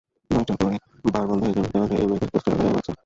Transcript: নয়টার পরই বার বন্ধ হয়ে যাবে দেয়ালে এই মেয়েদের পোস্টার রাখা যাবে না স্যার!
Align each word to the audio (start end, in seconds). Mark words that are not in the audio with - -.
নয়টার 0.31 0.57
পরই 0.59 0.77
বার 1.05 1.25
বন্ধ 1.29 1.41
হয়ে 1.43 1.55
যাবে 1.57 1.69
দেয়ালে 1.71 1.95
এই 1.95 2.07
মেয়েদের 2.09 2.29
পোস্টার 2.33 2.51
রাখা 2.51 2.63
যাবে 2.63 2.75
না 2.75 2.85
স্যার! 2.85 2.95